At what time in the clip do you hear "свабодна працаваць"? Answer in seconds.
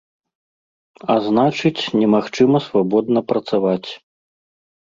2.67-3.87